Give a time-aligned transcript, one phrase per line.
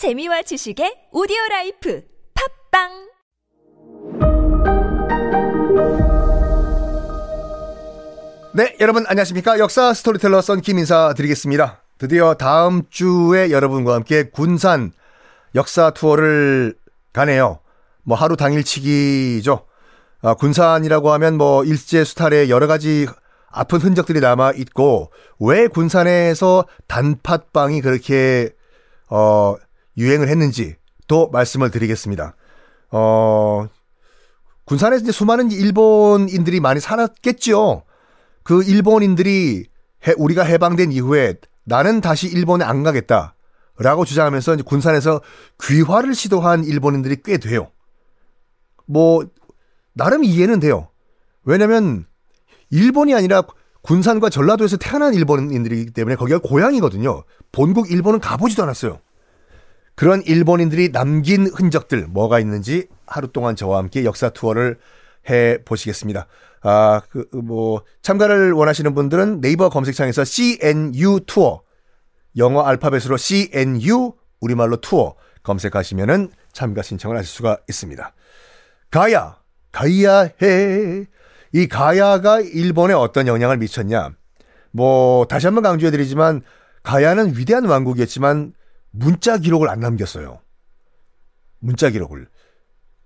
[0.00, 2.88] 재미와 지식의 오디오 라이프 팟빵
[8.54, 9.58] 네, 여러분 안녕하십니까?
[9.58, 11.82] 역사 스토리텔러 썬킴 인사 드리겠습니다.
[11.98, 14.92] 드디어 다음 주에 여러분과 함께 군산
[15.54, 16.76] 역사 투어를
[17.12, 17.60] 가네요.
[18.02, 19.66] 뭐 하루 당일치기죠.
[20.22, 23.06] 아, 군산이라고 하면 뭐 일제 수탈의 여러 가지
[23.50, 28.48] 아픈 흔적들이 남아 있고 왜 군산에서 단팥빵이 그렇게
[29.10, 29.56] 어
[29.96, 30.76] 유행을 했는지
[31.06, 32.34] 또 말씀을 드리겠습니다.
[32.92, 33.68] 어
[34.64, 37.84] 군산에서 이제 수많은 일본인들이 많이 살았겠죠.
[38.42, 39.66] 그 일본인들이
[40.06, 41.34] 해, 우리가 해방된 이후에
[41.64, 43.34] 나는 다시 일본에 안 가겠다.
[43.78, 45.22] 라고 주장하면서 군산에서
[45.62, 47.70] 귀화를 시도한 일본인들이 꽤 돼요.
[48.86, 49.24] 뭐,
[49.94, 50.88] 나름 이해는 돼요.
[51.44, 52.06] 왜냐면,
[52.70, 53.42] 일본이 아니라
[53.82, 57.24] 군산과 전라도에서 태어난 일본인들이기 때문에 거기가 고향이거든요.
[57.52, 59.00] 본국 일본은 가보지도 않았어요.
[60.00, 64.78] 그런 일본인들이 남긴 흔적들 뭐가 있는지 하루 동안 저와 함께 역사 투어를
[65.28, 66.26] 해 보시겠습니다.
[66.62, 71.60] 아, 그, 뭐, 참가를 원하시는 분들은 네이버 검색창에서 CNU 투어,
[72.38, 78.14] 영어 알파벳으로 CNU, 우리말로 투어 검색하시면은 참가 신청을 하실 수가 있습니다.
[78.90, 79.36] 가야,
[79.70, 81.04] 가야 해.
[81.52, 84.12] 이 가야가 일본에 어떤 영향을 미쳤냐?
[84.70, 86.40] 뭐, 다시 한번 강조해드리지만,
[86.84, 88.54] 가야는 위대한 왕국이었지만,
[88.90, 90.40] 문자 기록을 안 남겼어요.
[91.58, 92.28] 문자 기록을.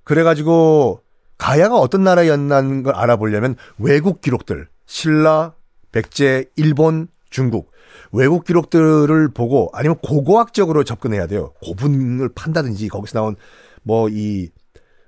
[0.05, 1.01] 그래가지고,
[1.39, 5.55] 가야가 어떤 나라였나는 걸 알아보려면 외국 기록들, 신라,
[5.93, 7.73] 백제, 일본, 중국,
[8.13, 11.53] 외국 기록들을 보고 아니면 고고학적으로 접근해야 돼요.
[11.63, 13.37] 고분을 판다든지 거기서 나온
[13.83, 14.51] 뭐 이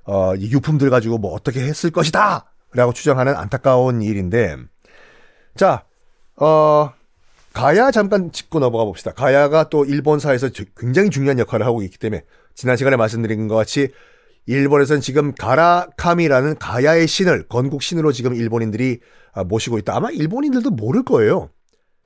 [0.06, 2.52] 어, 이 유품들 가지고 뭐 어떻게 했을 것이다!
[2.72, 4.56] 라고 추정하는 안타까운 일인데,
[5.56, 5.84] 자,
[6.36, 6.92] 어,
[7.56, 9.12] 가야 잠깐 짚고 넘어가 봅시다.
[9.12, 12.22] 가야가 또 일본사에서 굉장히 중요한 역할을 하고 있기 때문에,
[12.54, 13.88] 지난 시간에 말씀드린 것 같이,
[14.44, 19.00] 일본에서는 지금 가라카미라는 가야의 신을 건국 신으로 지금 일본인들이
[19.46, 19.96] 모시고 있다.
[19.96, 21.48] 아마 일본인들도 모를 거예요.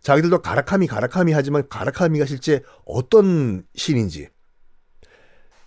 [0.03, 4.29] 자기들도 가라카미 가라카미 하지만 가라카미가 실제 어떤 신인지.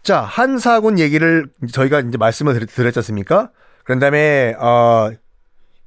[0.02, 3.52] 자, 한사군 얘기를 저희가 이제 말씀을 드렸, 드렸지 않습니까?
[3.84, 5.12] 그런 다음에, 어,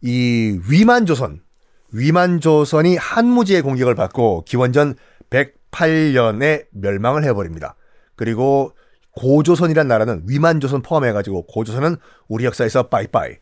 [0.03, 1.46] 이 위만조선,
[1.93, 4.95] 위만조선이 한무지의 공격을 받고 기원전
[5.31, 7.77] 108년에 멸망을 해버립니다.
[8.17, 8.73] 그리고
[9.13, 11.97] 고조선이란 나라는 위만조선 포함해가지고 고조선은
[12.29, 13.37] 우리 역사에서 빠이빠이.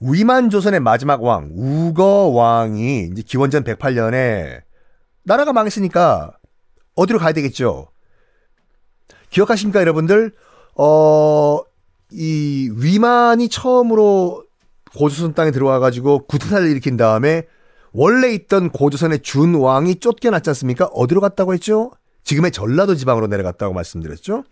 [0.00, 4.62] 위만조선의 마지막 왕, 우거왕이 이제 기원전 108년에
[5.24, 6.36] 나라가 망했으니까
[6.96, 7.88] 어디로 가야 되겠죠?
[9.30, 10.32] 기억하십니까, 여러분들?
[10.76, 11.60] 어,
[12.10, 14.44] 이 위만이 처음으로
[14.96, 17.46] 고조선 땅에 들어와가지고 구태타를 일으킨 다음에
[17.92, 20.86] 원래 있던 고조선의 준왕이 쫓겨났지 않습니까?
[20.86, 21.90] 어디로 갔다고 했죠?
[22.24, 24.44] 지금의 전라도 지방으로 내려갔다고 말씀드렸죠?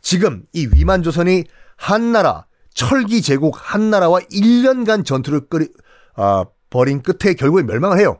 [0.00, 1.44] 지금 이 위만조선이
[1.76, 5.68] 한나라, 철기 제국 한나라와 1년간 전투를 끓이,
[6.14, 8.18] 아, 벌인 끝에 결국에 멸망을 해요.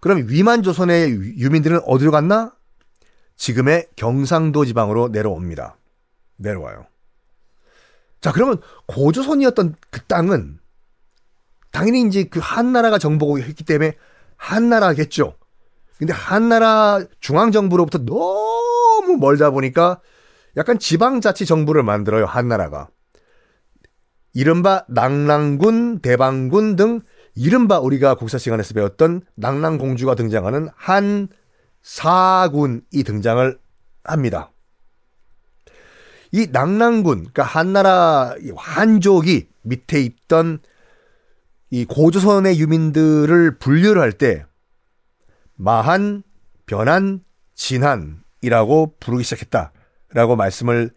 [0.00, 2.52] 그럼 위만조선의 유민들은 어디로 갔나?
[3.36, 5.76] 지금의 경상도 지방으로 내려옵니다.
[6.36, 6.86] 내려와요.
[8.20, 10.58] 자, 그러면 고조선이었던 그 땅은
[11.76, 13.92] 당연히 이제 그 한나라가 정복을 했기 때문에
[14.38, 15.34] 한나라겠죠.
[15.98, 20.00] 근데 한나라 중앙정부로부터 너무 멀다 보니까
[20.56, 22.88] 약간 지방자치 정부를 만들어요, 한나라가.
[24.32, 27.02] 이른바 낙랑군, 대방군 등
[27.34, 30.70] 이른바 우리가 국사 시간에서 배웠던 낙랑공주가 등장하는
[31.82, 33.58] 한사군이 등장을
[34.02, 34.50] 합니다.
[36.32, 40.60] 이 낙랑군, 그러니까 한나라 한족이 밑에 있던
[41.70, 44.44] 이 고조선의 유민들을 분류를 할 때
[45.54, 46.22] 마한,
[46.66, 50.90] 변한, 진한이라고 부르기 시작했다라고 말씀을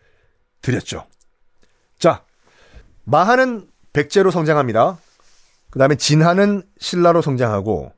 [0.61, 1.05] 드렸죠.
[1.97, 2.23] 자,
[3.05, 4.97] 마한은 백제로 성장합니다.
[5.69, 7.93] 그 다음에 진한은 신라로 성장하고,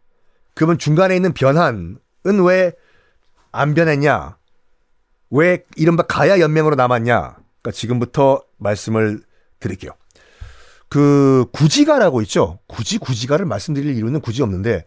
[0.53, 1.97] 그러면 중간에 있는 변한은
[2.45, 2.73] 왜
[3.51, 4.37] 안 변했냐?
[5.29, 7.35] 왜 이른바 가야 연맹으로 남았냐?
[7.61, 9.23] 그러니까 지금부터 말씀을
[9.59, 9.91] 드릴게요.
[10.91, 12.59] 그 구지가라고 있죠.
[12.67, 14.83] 구지 구지가를 말씀드릴 이유는 굳이 없는데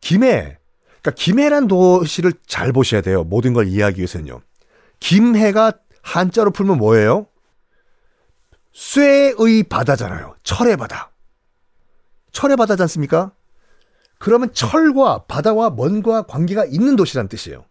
[0.00, 0.56] 김해
[1.02, 3.24] 그러니까 김해란 도시를 잘 보셔야 돼요.
[3.24, 4.40] 모든 걸 이해하기 위해서는요.
[5.00, 7.26] 김해가 한자로 풀면 뭐예요?
[8.72, 10.34] 쇠의 바다잖아요.
[10.44, 11.12] 철의 바다.
[12.32, 13.32] 철의 바다지 않습니까?
[14.18, 17.66] 그러면 철과 바다와 먼과 관계가 있는 도시란 뜻이에요.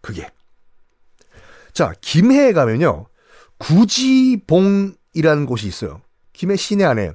[0.00, 0.30] 그게.
[1.72, 3.08] 자, 김해에 가면요.
[3.58, 6.03] 구지봉이라는 곳이 있어요.
[6.34, 7.12] 김해 시내 안에.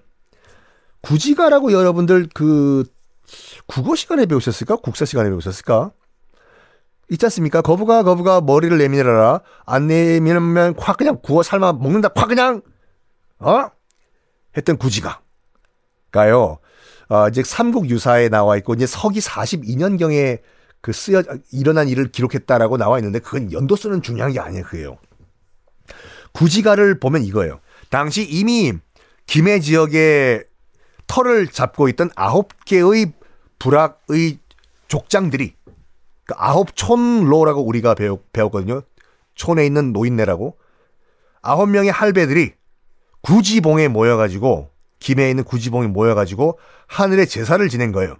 [1.01, 2.83] 구지가라고 여러분들 그
[3.67, 4.77] 국어 시간에 배우셨을까?
[4.77, 5.91] 국사 시간에 배우셨을까?
[7.11, 7.61] 있지 않습니까?
[7.61, 9.41] 거부가 거부가 머리를 내밀어라.
[9.65, 12.09] 안 내밀면 콱 그냥 구워 삶아 먹는다.
[12.09, 12.61] 콱 그냥
[13.39, 13.69] 어?
[14.57, 15.21] 했던 구지가
[16.11, 16.57] 가요.
[17.09, 20.39] 어, 이제 삼국 유사에 나와 있고 이제 서기 42년경에
[20.81, 24.63] 그 쓰여 일어난 일을 기록했다라고 나와 있는데 그건 연도수는 중요한 게 아니에요.
[24.63, 24.97] 그게요.
[26.31, 27.59] 구지가를 보면 이거예요.
[27.89, 28.73] 당시 이미
[29.29, 30.43] 김해 지역에
[31.05, 33.13] 털을 잡고 있던 아홉 개의
[33.59, 34.39] 불악의
[34.87, 35.53] 족장들이
[36.25, 38.81] 그 아홉 촌로라고 우리가 배웠, 배웠거든요.
[39.35, 40.57] 촌에 있는 노인네라고
[41.43, 42.53] 아홉 명의 할배들이
[43.21, 48.15] 구지봉에 모여가지고 김해에 있는 구지봉에 모여가지고 하늘에 제사를 지낸 거예요.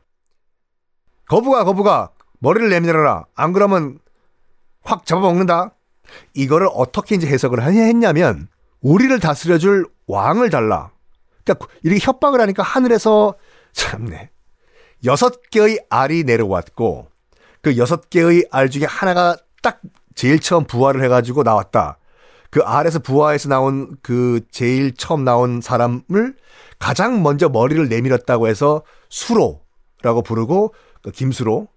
[1.28, 3.26] 거부가 거부가 머리를 내밀어라.
[3.34, 3.98] 안 그러면
[4.84, 5.74] 확 잡아먹는다.
[6.36, 8.48] 이거를 어떻게 이제 해석을 했냐면
[8.82, 10.92] 우리를 다스려줄 왕을 달라.
[11.54, 13.36] 그러니까 이렇게 협박을 하니까 하늘에서
[13.74, 14.30] 참네
[15.06, 17.08] 여섯 개의 알이 내려왔고
[17.62, 19.82] 그 여섯 개의 알 중에 하나가 딱
[20.16, 21.98] 제일 처음 부활을 해가지고 나왔다.
[22.50, 26.36] 그 알에서 부화해서 나온 그 제일 처음 나온 사람을
[26.80, 30.74] 가장 먼저 머리를 내밀었다고 해서 수로라고 부르고
[31.04, 31.68] 그 김수로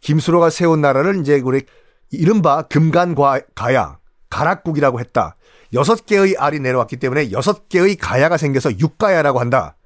[0.00, 1.62] 김수로가 세운 나라를 이제 우리
[2.10, 5.36] 이른바 금간가야 가락국이라고 했다.
[5.74, 9.76] 여섯 개의 알이 내려왔기 때문에 여섯 개의 가야가 생겨서 육가야라고 한다.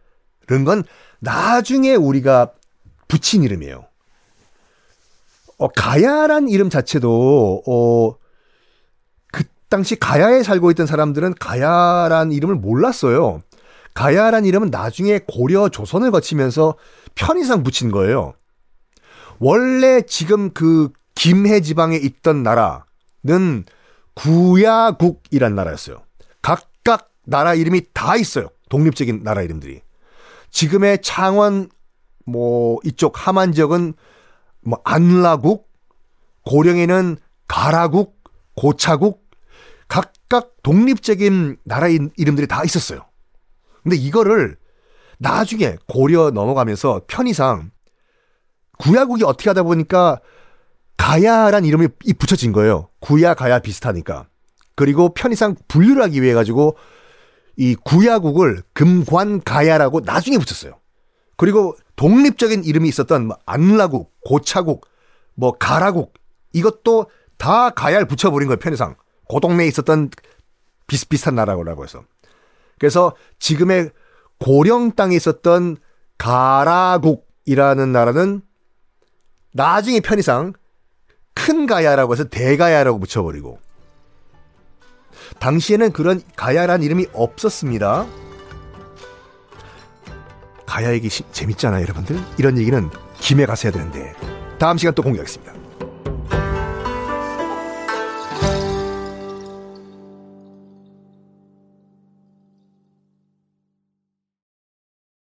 [0.46, 0.84] 그런 건
[1.20, 2.52] 나중에 우리가
[3.08, 3.84] 붙인 이름이에요.
[5.58, 8.16] 어, 가야란 이름 자체도 어,
[9.32, 13.42] 그 당시 가야에 살고 있던 사람들은 가야란 이름을 몰랐어요.
[13.94, 16.76] 가야란 이름은 나중에 고려 조선을 거치면서
[17.14, 18.34] 편의상 붙인 거예요.
[19.38, 23.64] 원래 지금 그 김해 지방에 있던 나라는
[24.16, 26.02] 구야국이란 나라였어요.
[26.42, 28.48] 각각 나라 이름이 다 있어요.
[28.68, 29.82] 독립적인 나라 이름들이.
[30.50, 31.68] 지금의 창원
[32.24, 33.94] 뭐 이쪽 함안 지역은
[34.62, 35.70] 뭐 안라국,
[36.44, 38.16] 고령에는 가라국,
[38.56, 39.24] 고차국
[39.86, 43.06] 각각 독립적인 나라 이름들이 다 있었어요.
[43.82, 44.56] 근데 이거를
[45.18, 47.70] 나중에 고려 넘어가면서 편의상
[48.78, 50.20] 구야국이 어떻게 하다 보니까
[50.96, 51.88] 가야란 이름이
[52.19, 52.88] 붙여진 거예요.
[53.00, 54.28] 구야 가야 비슷하니까.
[54.75, 56.76] 그리고 편의상 분류를 하기 위해 가지고
[57.56, 60.78] 이 구야국을 금관 가야라고 나중에 붙였어요.
[61.37, 64.87] 그리고 독립적인 이름이 있었던 뭐 안라국, 고차국,
[65.34, 66.14] 뭐 가라국
[66.52, 67.06] 이것도
[67.38, 68.58] 다 가야를 붙여버린 거예요.
[68.58, 68.96] 편의상.
[69.28, 70.10] 그 동네에 있었던
[70.87, 72.04] 비슷비슷한 나라라고 해서.
[72.78, 73.90] 그래서 지금의
[74.38, 75.76] 고령 땅에 있었던
[76.19, 78.42] 가라국이라는 나라는
[79.52, 80.52] 나중에 편의상
[81.36, 83.60] 큰 가야라고 해서 대가야라고 붙여버리고
[85.38, 88.06] 당시에는 그런 가야란 이름이 없었습니다.
[90.64, 92.18] 가야 얘기 재밌잖아요, 여러분들.
[92.38, 92.90] 이런 얘기는
[93.20, 94.14] 김에 가서 해야 되는데
[94.58, 95.65] 다음 시간 또 공개하겠습니다.